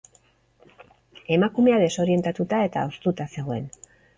[1.35, 3.71] Emakumea desorientatuta eta hoztuta zegoen.